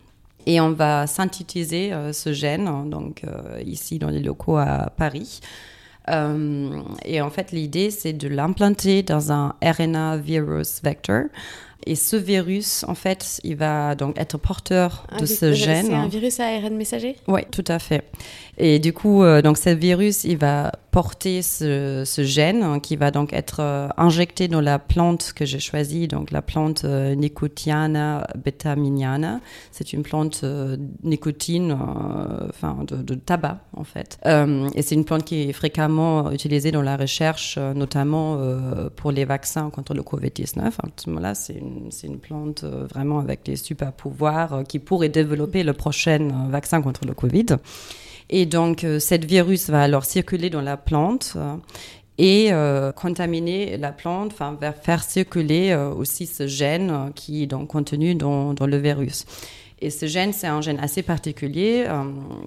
Et 0.46 0.60
on 0.60 0.70
va 0.70 1.08
synthétiser 1.08 1.92
euh, 1.92 2.12
ce 2.12 2.32
gène, 2.32 2.88
donc 2.88 3.24
ici 3.66 3.98
dans 3.98 4.08
les 4.08 4.20
locaux 4.20 4.56
à 4.56 4.92
Paris. 4.96 5.40
Et 7.04 7.20
en 7.20 7.30
fait, 7.30 7.52
l'idée, 7.52 7.90
c'est 7.90 8.12
de 8.12 8.28
l'implanter 8.28 9.02
dans 9.02 9.32
un 9.32 9.54
RNA 9.62 10.16
virus 10.18 10.80
vector. 10.82 11.24
Et 11.86 11.94
ce 11.94 12.16
virus, 12.16 12.84
en 12.88 12.94
fait, 12.94 13.40
il 13.44 13.56
va 13.56 13.94
donc 13.94 14.18
être 14.18 14.36
porteur 14.36 15.06
de 15.18 15.26
ce 15.26 15.52
gène. 15.52 15.86
C'est 15.86 15.94
un 15.94 16.08
virus 16.08 16.40
à 16.40 16.46
ARN 16.46 16.76
messager? 16.76 17.16
Oui, 17.28 17.42
tout 17.50 17.64
à 17.68 17.78
fait. 17.78 18.04
Et 18.58 18.80
du 18.80 18.92
coup, 18.92 19.22
euh, 19.22 19.40
donc 19.40 19.56
ce 19.56 19.70
virus, 19.70 20.24
il 20.24 20.36
va 20.36 20.72
porter 20.90 21.42
ce, 21.42 22.04
gène 22.24 22.62
hein, 22.64 22.80
qui 22.80 22.96
va 22.96 23.12
donc 23.12 23.32
être 23.32 23.60
euh, 23.60 23.88
injecté 23.96 24.48
dans 24.48 24.60
la 24.60 24.80
plante 24.80 25.32
que 25.32 25.44
j'ai 25.44 25.60
choisie, 25.60 26.08
donc 26.08 26.32
la 26.32 26.42
plante 26.42 26.84
euh, 26.84 27.14
Nicotiana 27.14 28.26
betaminiana. 28.36 29.40
C'est 29.70 29.92
une 29.92 30.02
plante 30.02 30.44
nicotine, 31.04 31.78
enfin 32.48 32.78
de, 32.88 33.14
tabac 33.14 33.60
en 33.74 33.84
fait. 33.84 34.18
et 34.74 34.82
c'est 34.82 34.94
une 34.94 35.04
plante 35.04 35.24
qui 35.24 35.48
est 35.48 35.52
fréquemment 35.52 36.32
utilisée 36.32 36.72
dans 36.72 36.82
la 36.82 36.96
recherche, 36.96 37.58
notamment 37.58 38.38
pour 38.96 39.12
les 39.12 39.24
vaccins 39.24 39.70
contre 39.70 39.94
le 39.94 40.02
Covid-19. 40.02 41.20
Là, 41.20 41.34
c'est 41.34 41.54
une, 41.54 41.67
une, 42.04 42.18
plante 42.18 42.64
vraiment 42.64 43.18
avec 43.18 43.44
des 43.44 43.56
super 43.56 43.92
pouvoirs 43.92 44.62
qui 44.68 44.78
pourrait 44.78 45.08
développer 45.08 45.62
le 45.62 45.72
prochain 45.72 46.28
vaccin 46.50 46.82
contre 46.82 47.06
le 47.06 47.14
Covid. 47.14 47.56
Et 48.30 48.46
donc, 48.46 48.84
euh, 48.84 48.98
cette 48.98 49.24
virus 49.24 49.70
va 49.70 49.82
alors 49.82 50.04
circuler 50.04 50.50
dans 50.50 50.60
la 50.60 50.76
plante 50.76 51.34
euh, 51.36 51.56
et 52.18 52.48
euh, 52.52 52.92
contaminer 52.92 53.76
la 53.76 53.92
plante, 53.92 54.32
enfin 54.32 54.56
faire 54.82 55.02
circuler 55.02 55.74
aussi 55.74 56.26
ce 56.26 56.46
gène 56.48 57.12
qui 57.14 57.44
est 57.44 57.46
donc 57.46 57.68
contenu 57.68 58.14
dans, 58.16 58.54
dans 58.54 58.66
le 58.66 58.76
virus. 58.76 59.24
Et 59.80 59.90
ce 59.90 60.06
gène, 60.06 60.32
c'est 60.32 60.48
un 60.48 60.60
gène 60.60 60.80
assez 60.80 61.02
particulier. 61.02 61.86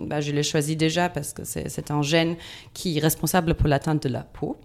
bah, 0.02 0.20
je 0.20 0.34
l'ai 0.34 0.44
choisi 0.44 0.76
déjà 0.76 1.08
parce 1.08 1.32
que 1.32 1.46
c'est 1.46 1.90
un 1.90 2.02
gène 2.02 2.36
qui 2.74 2.98
est 2.98 3.02
responsable 3.02 3.54
pour 3.54 3.70
l'atteinte 3.70 4.04
de 4.04 4.10
la 4.10 4.24
peau, 4.24 4.58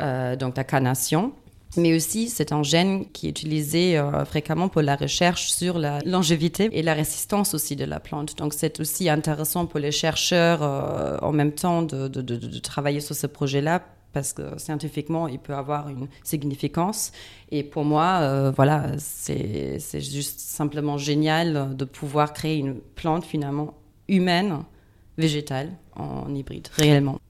donc 0.00 0.56
la 0.56 0.64
carnation 0.64 1.32
mais 1.76 1.94
aussi 1.94 2.28
c'est 2.28 2.52
un 2.52 2.62
gène 2.62 3.06
qui 3.12 3.26
est 3.26 3.30
utilisé 3.30 3.96
euh, 3.96 4.24
fréquemment 4.24 4.68
pour 4.68 4.82
la 4.82 4.96
recherche 4.96 5.50
sur 5.50 5.78
la 5.78 6.00
longévité 6.00 6.68
et 6.72 6.82
la 6.82 6.94
résistance 6.94 7.54
aussi 7.54 7.76
de 7.76 7.84
la 7.84 8.00
plante. 8.00 8.36
Donc 8.38 8.54
c'est 8.54 8.80
aussi 8.80 9.08
intéressant 9.08 9.66
pour 9.66 9.80
les 9.80 9.92
chercheurs 9.92 10.62
euh, 10.62 11.16
en 11.22 11.32
même 11.32 11.52
temps 11.52 11.82
de, 11.82 12.58
travailler 12.58 13.00
sur 13.00 13.14
ce 13.14 13.26
projet-là 13.26 13.82
parce 14.12 14.32
que 14.32 14.58
scientifiquement, 14.58 15.28
il 15.28 15.38
peut 15.38 15.54
avoir 15.54 15.88
une 15.88 16.08
significance. 16.24 17.12
Et 17.52 17.62
pour 17.62 17.84
moi, 17.84 18.18
euh, 18.22 18.50
voilà, 18.50 18.86
c'est 18.98 19.78
juste 20.00 20.40
simplement 20.40 20.98
génial 20.98 21.76
de 21.76 21.84
pouvoir 21.84 22.32
créer 22.32 22.56
une 22.56 22.74
plante 22.74 23.24
finalement 23.24 23.74
humaine, 24.08 24.64
végétale, 25.16 25.70
en 25.94 26.34
hybride, 26.34 26.66
réellement. 26.72 27.20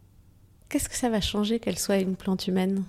Qu'est-ce 0.70 0.88
que 0.88 0.96
ça 0.96 1.10
va 1.10 1.20
changer 1.20 1.58
qu'elle 1.58 1.78
soit 1.78 1.98
une 1.98 2.16
plante 2.16 2.46
humaine? 2.46 2.82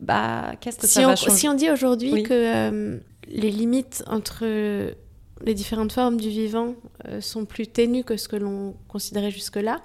Bah, 0.00 0.52
qu'est-ce 0.60 0.78
que 0.78 0.86
si 0.86 0.94
ça 0.94 1.02
on, 1.02 1.06
va 1.08 1.16
changer 1.16 1.36
Si 1.36 1.48
on 1.48 1.54
dit 1.54 1.70
aujourd'hui 1.70 2.22
que 2.22 2.32
euh, 2.32 2.98
les 3.28 3.50
limites 3.50 4.04
entre 4.06 4.44
les 5.44 5.54
différentes 5.54 5.92
formes 5.92 6.18
du 6.18 6.28
vivant 6.28 6.74
euh, 7.08 7.20
sont 7.20 7.44
plus 7.44 7.66
ténues 7.66 8.04
que 8.04 8.16
ce 8.16 8.28
que 8.28 8.36
l'on 8.36 8.74
considérait 8.88 9.30
jusque-là, 9.30 9.82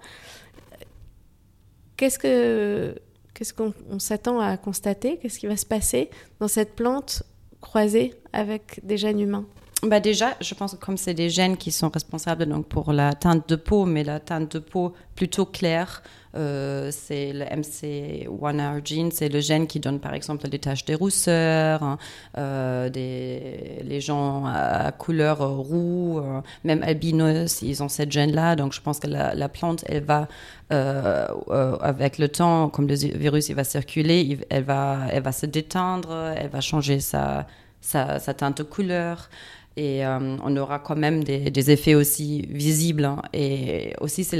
qu'est-ce 1.97 2.19
que 2.19 2.95
qu'est-ce 3.33 3.53
qu'on 3.53 3.99
s'attend 3.99 4.39
à 4.39 4.57
constater? 4.57 5.17
Qu'est-ce 5.17 5.39
qui 5.39 5.47
va 5.47 5.57
se 5.57 5.65
passer 5.65 6.09
dans 6.39 6.47
cette 6.47 6.75
plante 6.75 7.23
croisée 7.61 8.15
avec 8.33 8.79
des 8.83 8.97
gènes 8.97 9.19
humains? 9.19 9.45
Bah 9.83 9.99
déjà, 9.99 10.35
je 10.41 10.55
pense 10.55 10.73
que 10.73 10.83
comme 10.83 10.97
c'est 10.97 11.13
des 11.13 11.29
gènes 11.29 11.55
qui 11.55 11.71
sont 11.71 11.89
responsables 11.89 12.47
donc 12.47 12.65
pour 12.67 12.93
la 12.93 13.13
teinte 13.13 13.47
de 13.47 13.55
peau, 13.55 13.85
mais 13.85 14.03
la 14.03 14.19
teinte 14.19 14.53
de 14.53 14.59
peau 14.59 14.93
plutôt 15.15 15.45
claire, 15.45 16.01
euh, 16.35 16.89
c'est 16.91 17.31
le 17.31 17.45
MC1R 17.45 18.85
gene, 18.85 19.11
c'est 19.11 19.29
le 19.29 19.39
gène 19.39 19.67
qui 19.67 19.79
donne 19.79 19.99
par 19.99 20.15
exemple 20.15 20.47
des 20.49 20.57
taches 20.57 20.85
de 20.85 20.95
rousseur, 20.95 21.83
hein, 21.83 21.99
euh, 22.39 22.89
des, 22.89 23.83
les 23.83 24.01
gens 24.01 24.45
à, 24.47 24.91
couleur 24.91 25.47
roux, 25.47 26.19
euh, 26.19 26.41
même 26.63 26.81
albinos, 26.81 27.61
ils 27.61 27.83
ont 27.83 27.89
cette 27.89 28.11
gène-là. 28.11 28.55
Donc 28.55 28.73
je 28.73 28.81
pense 28.81 28.99
que 28.99 29.07
la, 29.07 29.49
plante, 29.49 29.83
elle 29.87 30.03
va, 30.03 30.27
avec 30.71 32.17
le 32.17 32.29
temps, 32.29 32.69
comme 32.69 32.87
le 32.87 32.95
virus 32.95 33.49
il 33.49 33.55
va 33.55 33.63
circuler, 33.63 34.39
elle, 34.49 34.63
va, 34.63 35.01
elle 35.11 35.21
va 35.21 35.31
se 35.31 35.45
détendre, 35.45 36.33
elle 36.35 36.49
va 36.49 36.61
changer 36.61 36.99
sa, 36.99 37.45
sa 37.81 38.33
teinte 38.33 38.57
de 38.57 38.63
couleur 38.63 39.29
et 39.77 40.03
on 40.05 40.57
aura 40.57 40.79
quand 40.79 40.95
même 40.95 41.23
des, 41.23 41.51
des 41.51 41.71
effets 41.71 41.95
aussi 41.95 42.41
visibles. 42.49 43.05
Hein. 43.05 43.21
et 43.33 43.93
aussi, 44.01 44.23
c'est 44.23 44.37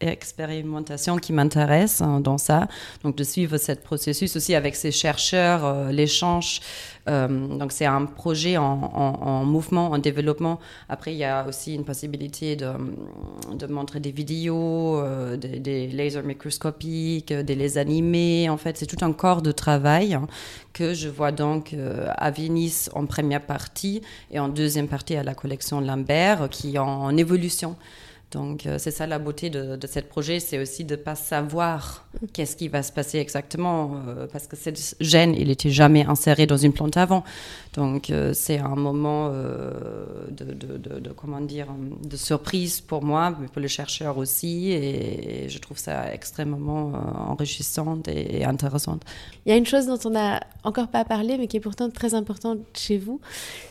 expérimentation 0.00 1.16
qui 1.18 1.32
m'intéresse 1.32 2.00
hein, 2.00 2.20
dans 2.20 2.38
ça. 2.38 2.68
Donc 3.04 3.16
de 3.16 3.24
suivre 3.24 3.56
ce 3.58 3.72
processus 3.72 4.36
aussi 4.36 4.54
avec 4.54 4.74
ces 4.74 4.90
chercheurs, 4.90 5.64
euh, 5.64 5.92
l'échange. 5.92 6.60
Euh, 7.08 7.28
donc 7.58 7.72
c'est 7.72 7.86
un 7.86 8.04
projet 8.04 8.56
en, 8.56 9.44
mouvement, 9.44 9.90
en 9.90 9.98
développement. 9.98 10.60
Après, 10.88 11.12
il 11.12 11.18
y 11.18 11.24
a 11.24 11.46
aussi 11.46 11.74
une 11.74 11.84
possibilité 11.84 12.56
de, 12.56 12.72
de 13.52 13.66
montrer 13.66 14.00
des 14.00 14.12
vidéos, 14.12 15.00
euh, 15.00 15.36
des, 15.36 15.88
lasers 15.88 16.22
microscopiques, 16.22 17.32
de 17.32 17.54
les 17.54 17.78
animer. 17.78 18.48
En 18.48 18.56
fait, 18.56 18.76
c'est 18.76 18.86
tout 18.86 19.02
un 19.04 19.12
corps 19.12 19.42
de 19.42 19.52
travail 19.52 20.14
hein, 20.14 20.26
que 20.72 20.94
je 20.94 21.08
vois 21.08 21.32
donc 21.32 21.74
à 22.16 22.30
Venise 22.30 22.90
en 22.94 23.06
première 23.06 23.42
partie 23.42 24.02
et 24.30 24.38
en 24.38 24.48
deuxième 24.48 24.88
partie 24.88 25.16
à 25.16 25.22
la 25.22 25.34
collection 25.34 25.80
Lambert 25.80 26.48
qui 26.50 26.74
est 26.76 26.78
en 26.78 27.16
évolution. 27.16 27.76
Donc 28.30 28.66
euh, 28.66 28.78
c'est 28.78 28.92
ça 28.92 29.06
la 29.06 29.18
beauté 29.18 29.50
de, 29.50 29.74
de 29.74 29.86
ce 29.86 29.98
projet, 30.00 30.38
c'est 30.38 30.60
aussi 30.60 30.84
de 30.84 30.94
ne 30.94 31.00
pas 31.00 31.16
savoir 31.16 32.06
qu'est-ce 32.32 32.54
qui 32.54 32.68
va 32.68 32.82
se 32.84 32.92
passer 32.92 33.18
exactement, 33.18 33.96
euh, 34.06 34.28
parce 34.32 34.46
que 34.46 34.54
cette 34.54 34.96
gène, 35.00 35.34
il 35.34 35.48
n'était 35.48 35.70
jamais 35.70 36.04
inséré 36.04 36.46
dans 36.46 36.56
une 36.56 36.72
plante 36.72 36.96
avant. 36.96 37.24
Donc 37.74 38.10
euh, 38.10 38.32
c'est 38.32 38.58
un 38.58 38.76
moment 38.76 39.30
de, 39.30 41.12
comment 41.16 41.40
dire, 41.40 41.66
de 42.04 42.16
surprise 42.16 42.80
pour 42.80 43.02
moi, 43.02 43.36
mais 43.40 43.48
pour 43.48 43.60
les 43.60 43.68
chercheurs 43.68 44.16
aussi, 44.16 44.70
et, 44.70 45.48
je 45.48 45.58
trouve 45.58 45.78
ça 45.78 46.12
extrêmement 46.12 46.92
enrichissant 47.28 48.00
et, 48.06 48.44
intéressant. 48.44 48.98
Il 49.44 49.50
y 49.50 49.52
a 49.52 49.56
une 49.56 49.66
chose 49.66 49.86
dont 49.86 49.98
on 50.04 50.10
n'a 50.10 50.40
encore 50.62 50.88
pas 50.88 51.04
parlé, 51.04 51.36
mais 51.36 51.48
qui 51.48 51.56
est 51.56 51.60
pourtant 51.60 51.90
très 51.90 52.14
importante 52.14 52.58
chez 52.74 52.98
vous, 52.98 53.20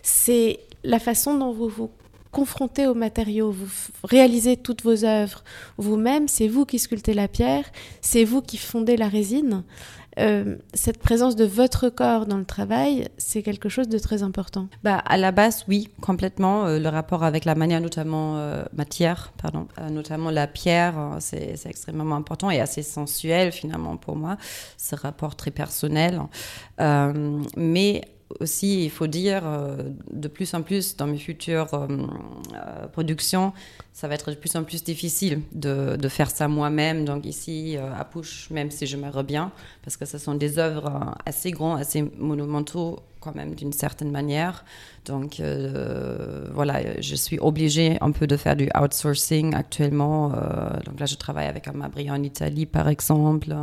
c'est 0.03 0.59
la 0.83 0.99
façon 0.99 1.37
dont 1.37 1.53
vous 1.53 1.69
vous 1.69 1.89
confronté 2.31 2.87
aux 2.87 2.93
matériaux, 2.93 3.51
vous 3.51 3.67
réalisez 4.03 4.57
toutes 4.57 4.83
vos 4.83 5.05
œuvres 5.05 5.43
vous-même, 5.77 6.27
c'est 6.27 6.47
vous 6.47 6.65
qui 6.65 6.79
sculptez 6.79 7.13
la 7.13 7.27
pierre, 7.27 7.65
c'est 8.01 8.23
vous 8.23 8.41
qui 8.41 8.57
fondez 8.57 8.97
la 8.97 9.07
résine. 9.07 9.63
Euh, 10.17 10.57
cette 10.73 10.97
présence 10.99 11.35
de 11.35 11.45
votre 11.45 11.89
corps 11.89 12.25
dans 12.25 12.37
le 12.37 12.45
travail, 12.45 13.07
c'est 13.17 13.41
quelque 13.41 13.69
chose 13.69 13.87
de 13.87 13.97
très 13.99 14.23
important. 14.23 14.67
Bah, 14.83 14.97
à 14.97 15.17
la 15.17 15.31
base, 15.31 15.63
oui, 15.67 15.89
complètement. 16.01 16.65
Euh, 16.65 16.79
le 16.79 16.89
rapport 16.89 17.23
avec 17.23 17.45
la 17.45 17.55
manière, 17.55 17.79
notamment 17.79 18.37
euh, 18.37 18.63
matière, 18.73 19.31
pardon, 19.41 19.67
notamment 19.89 20.29
la 20.29 20.47
pierre, 20.47 21.17
c'est 21.19 21.55
extrêmement 21.65 22.15
important 22.15 22.49
et 22.49 22.59
assez 22.59 22.83
sensuel 22.83 23.51
finalement 23.51 23.95
pour 23.97 24.15
moi, 24.15 24.37
ce 24.77 24.95
rapport 24.95 25.35
très 25.35 25.51
personnel. 25.51 26.21
mais 27.55 28.01
aussi, 28.39 28.85
il 28.85 28.89
faut 28.89 29.07
dire, 29.07 29.41
euh, 29.45 29.77
de 30.11 30.27
plus 30.27 30.53
en 30.53 30.61
plus 30.61 30.95
dans 30.95 31.07
mes 31.07 31.17
futures 31.17 31.73
euh, 31.73 31.87
euh, 32.53 32.87
productions, 32.87 33.53
ça 33.93 34.07
va 34.07 34.15
être 34.15 34.29
de 34.29 34.35
plus 34.35 34.55
en 34.55 34.63
plus 34.63 34.83
difficile 34.83 35.41
de, 35.51 36.07
faire 36.07 36.31
ça 36.31 36.47
moi-même. 36.47 37.05
Donc 37.05 37.25
ici, 37.25 37.77
à 37.77 38.05
Pouche, 38.05 38.49
même 38.49 38.71
si 38.71 38.87
je 38.87 38.95
me 38.95 39.23
bien, 39.23 39.51
parce 39.83 39.97
que 39.97 40.05
ce 40.05 40.17
sont 40.17 40.35
des 40.35 40.57
œuvres 40.57 41.15
assez 41.25 41.51
grandes, 41.51 41.79
assez 41.79 42.01
monumentaux 42.17 42.99
quand 43.19 43.35
même 43.35 43.55
d'une 43.55 43.73
certaine 43.73 44.11
manière. 44.11 44.63
Donc 45.05 45.39
euh, 45.39 46.45
voilà, 46.53 47.01
je 47.01 47.15
suis 47.15 47.39
obligée 47.39 47.97
un 48.01 48.11
peu 48.11 48.27
de 48.27 48.37
faire 48.37 48.55
du 48.55 48.69
outsourcing 48.79 49.55
actuellement. 49.55 50.33
Euh, 50.33 50.69
donc 50.85 50.99
là, 50.99 51.05
je 51.05 51.15
travaille 51.15 51.47
avec 51.47 51.67
un 51.67 51.73
Mabri 51.73 52.11
en 52.11 52.21
Italie, 52.21 52.65
par 52.65 52.87
exemple, 52.87 53.55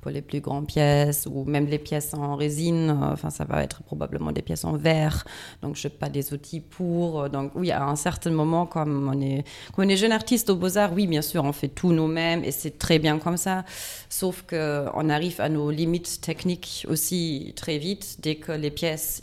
pour 0.00 0.10
les 0.10 0.22
plus 0.22 0.40
grandes 0.40 0.66
pièces, 0.66 1.26
ou 1.30 1.44
même 1.44 1.66
les 1.66 1.78
pièces 1.78 2.14
en 2.14 2.36
résine. 2.36 2.96
Enfin, 3.02 3.30
ça 3.30 3.44
va 3.44 3.62
être 3.62 3.82
probablement 3.82 4.32
des 4.32 4.42
pièces 4.42 4.64
en 4.64 4.72
verre. 4.72 5.24
Donc 5.62 5.76
je 5.76 5.88
n'ai 5.88 5.94
pas 5.94 6.08
des 6.08 6.32
outils 6.32 6.60
pour. 6.60 7.28
Donc 7.30 7.52
oui, 7.54 7.70
à 7.70 7.84
un 7.84 7.96
certain 7.96 8.30
moment, 8.30 8.66
comme 8.66 9.10
on 9.12 9.20
est, 9.20 9.44
on 9.82 9.88
est 9.88 9.96
jeune 9.96 10.12
artiste 10.12 10.48
au 10.50 10.56
Beaux-Arts, 10.56 10.92
oui, 10.92 11.06
bien 11.06 11.22
sûr, 11.22 11.44
on 11.44 11.52
fait 11.52 11.68
tout 11.68 11.92
nous-mêmes 11.92 12.44
et 12.44 12.52
c'est 12.52 12.78
très 12.78 12.98
bien 12.98 13.18
comme 13.18 13.36
ça. 13.36 13.64
Sauf 14.08 14.44
qu'on 14.48 15.08
arrive 15.08 15.40
à 15.40 15.48
nos 15.48 15.70
limites 15.70 16.20
techniques 16.20 16.86
aussi 16.88 17.52
très 17.56 17.78
vite 17.78 18.18
dès 18.20 18.36
que 18.36 18.52
les 18.52 18.70
pièces 18.70 19.20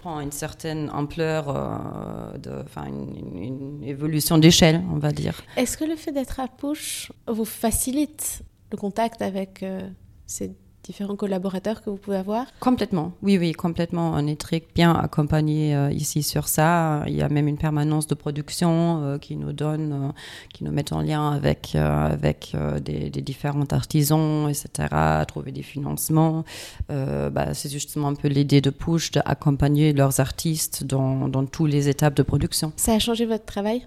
prennent 0.00 0.22
une 0.22 0.32
certaine 0.32 0.90
ampleur, 0.90 1.48
euh, 1.48 2.38
de, 2.38 2.64
une, 2.86 3.42
une, 3.42 3.84
évolution 3.84 4.38
d'échelle, 4.38 4.82
on 4.92 4.98
va 4.98 5.10
dire. 5.10 5.42
Est-ce 5.56 5.76
que 5.76 5.84
le 5.84 5.96
fait 5.96 6.12
d'être 6.12 6.38
à 6.38 6.46
Push 6.46 7.10
vous 7.26 7.44
facilite 7.44 8.42
le 8.70 8.76
contact 8.76 9.22
avec 9.22 9.62
euh, 9.62 9.88
ces 10.26 10.52
différents 10.86 11.16
collaborateurs 11.16 11.82
que 11.82 11.90
vous 11.90 11.96
pouvez 11.96 12.16
avoir 12.16 12.46
Complètement, 12.60 13.12
oui, 13.22 13.36
oui, 13.38 13.52
complètement. 13.52 14.12
On 14.14 14.26
est 14.26 14.40
très 14.40 14.62
bien 14.74 14.94
accompagné 14.94 15.74
euh, 15.74 15.90
ici 15.90 16.22
sur 16.22 16.46
ça. 16.46 17.02
Il 17.08 17.14
y 17.14 17.22
a 17.22 17.28
même 17.28 17.48
une 17.48 17.58
permanence 17.58 18.06
de 18.06 18.14
production 18.14 19.02
euh, 19.02 19.18
qui 19.18 19.36
nous 19.36 19.52
donne, 19.52 19.92
euh, 19.92 20.12
qui 20.54 20.62
nous 20.62 20.70
met 20.70 20.92
en 20.92 21.02
lien 21.02 21.32
avec, 21.32 21.74
avec 21.74 22.56
des, 22.82 23.10
différents 23.10 23.66
artisans, 23.72 24.48
etc., 24.48 24.88
trouver 25.26 25.50
des 25.50 25.62
financements. 25.62 26.44
Bah, 26.88 27.54
c'est 27.54 27.70
justement 27.70 28.08
un 28.08 28.14
peu 28.14 28.28
l'idée 28.28 28.60
de 28.60 28.70
Push 28.70 29.10
d'accompagner 29.10 29.92
leurs 29.92 30.20
artistes 30.20 30.84
dans, 30.84 31.28
dans 31.28 31.44
toutes 31.44 31.70
les 31.70 31.88
étapes 31.88 32.14
de 32.14 32.22
production. 32.22 32.72
Ça 32.76 32.92
a 32.94 32.98
changé 33.00 33.26
votre 33.26 33.44
travail? 33.44 33.86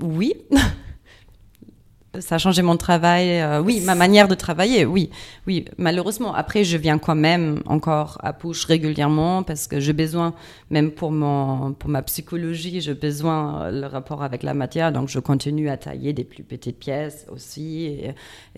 Oui. 0.00 0.34
ça 2.20 2.36
a 2.36 2.38
changé 2.38 2.62
mon 2.62 2.76
travail, 2.76 3.40
euh, 3.40 3.60
oui, 3.60 3.80
ma 3.80 3.94
manière 3.94 4.28
de 4.28 4.34
travailler, 4.34 4.84
oui, 4.84 5.10
oui. 5.46 5.64
Malheureusement, 5.78 6.34
après, 6.34 6.64
je 6.64 6.76
viens 6.76 6.98
quand 6.98 7.14
même 7.14 7.60
encore 7.66 8.18
à 8.22 8.32
Push 8.32 8.64
régulièrement 8.64 9.42
parce 9.42 9.66
que 9.66 9.80
j'ai 9.80 9.92
besoin, 9.92 10.34
même 10.70 10.90
pour 10.90 11.12
mon, 11.12 11.72
pour 11.72 11.90
ma 11.90 12.02
psychologie, 12.02 12.80
j'ai 12.80 12.94
besoin 12.94 13.62
euh, 13.62 13.80
le 13.80 13.86
rapport 13.86 14.22
avec 14.22 14.42
la 14.42 14.54
matière, 14.54 14.92
donc 14.92 15.08
je 15.08 15.18
continue 15.18 15.68
à 15.68 15.76
tailler 15.76 16.12
des 16.12 16.24
plus 16.24 16.42
petites 16.42 16.78
pièces 16.78 17.26
aussi, 17.30 17.86
et, 17.86 18.14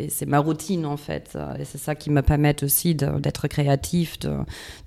c'est 0.09 0.27
ma 0.27 0.39
routine 0.39 0.87
en 0.87 0.97
fait, 0.97 1.37
et 1.59 1.65
c'est 1.65 1.79
ça 1.79 1.95
qui 1.95 2.11
me 2.11 2.23
permet 2.23 2.63
aussi 2.63 2.95
d'être 2.95 3.49
créatif, 3.49 4.19
de, 4.19 4.37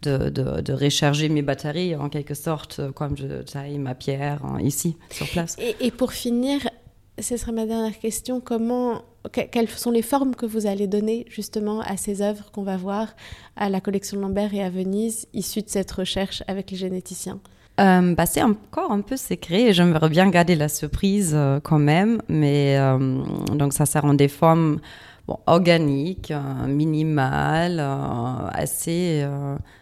de, 0.04 0.30
de, 0.62 0.74
recharger 0.74 1.30
mes 1.30 1.42
batteries 1.42 1.96
en 1.96 2.10
quelque 2.10 2.34
sorte, 2.36 2.82
comme 2.94 3.18
je 3.18 3.42
taille 3.42 3.80
ma 3.80 3.96
pierre 3.96 4.44
hein, 4.46 4.60
ici 4.62 4.96
sur 5.10 5.28
place. 5.30 5.58
Et 5.80 5.92
pour 5.92 6.14
finir, 6.14 6.62
ce 7.22 7.38
sera 7.38 7.52
ma 7.52 7.66
dernière 7.66 7.98
question. 7.98 8.40
Comment, 8.42 9.02
quelles 9.32 9.70
sont 9.70 9.92
les 9.92 10.02
formes 10.02 10.36
que 10.36 10.46
vous 10.46 10.68
allez 10.68 10.88
donner 10.88 11.26
justement 11.30 11.82
à 11.82 11.98
ces 11.98 12.22
œuvres 12.22 12.52
qu'on 12.52 12.64
va 12.64 12.78
voir 12.78 13.08
à 13.56 13.70
la 13.70 13.82
collection 13.82 14.20
Lambert 14.20 14.54
et 14.54 14.64
à 14.64 14.70
Venise, 14.70 15.28
issues 15.34 15.62
de 15.62 15.70
cette 15.70 15.92
recherche 15.92 16.44
avec 16.48 16.72
les 16.72 16.78
généticiens? 16.78 17.40
Euh, 17.80 18.14
bah, 18.14 18.26
c'est 18.26 18.44
encore 18.44 18.92
un 18.92 19.02
peu 19.02 19.16
secret 19.16 19.64
et 19.64 19.74
j'aimerais 19.74 20.10
bien 20.10 20.30
garder 20.30 20.56
la 20.56 20.68
surprise 20.68 21.32
euh, 21.34 21.62
quand 21.62 21.80
même, 21.80 22.22
mais 22.28 22.78
euh, 22.78 23.24
donc 23.54 23.72
ça 23.72 23.86
sert 23.86 24.04
en 24.04 24.14
des 24.14 24.28
formes 24.28 24.80
organiques, 25.48 26.34
minimales, 26.68 27.80
assez 28.52 29.26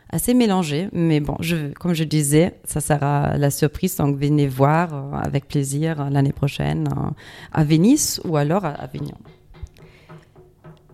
assez 0.10 0.34
mélangé. 0.34 0.90
Mais 0.92 1.20
bon, 1.20 1.36
je, 1.40 1.74
comme 1.74 1.94
je 1.94 2.04
disais, 2.04 2.60
ça 2.64 2.80
sera 2.80 3.38
la 3.38 3.50
surprise. 3.50 3.96
Donc 3.98 4.18
venez 4.18 4.48
voir 4.48 4.94
euh, 4.94 5.18
avec 5.18 5.48
plaisir 5.48 6.02
euh, 6.02 6.10
l'année 6.10 6.34
prochaine 6.34 6.88
euh, 6.88 7.10
à 7.54 7.64
Venise 7.64 8.22
ou 8.26 8.38
alors 8.38 8.66
à 8.66 8.72
Avignon. 8.72 9.18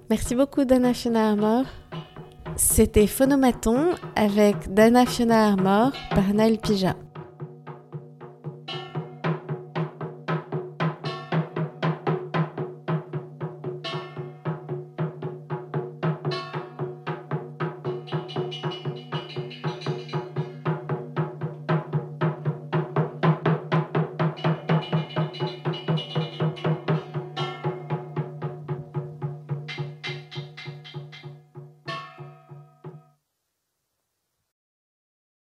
Merci 0.10 0.36
beaucoup, 0.36 0.65
Dana 0.65 0.93
Fiona 0.93 1.29
Armor. 1.29 1.65
C'était 2.55 3.07
Phonomaton 3.07 3.91
avec 4.15 4.72
Dana 4.72 5.05
Fiona 5.05 5.48
Armor 5.48 5.91
par 6.12 6.33
Naël 6.33 6.60
Pija. 6.60 6.95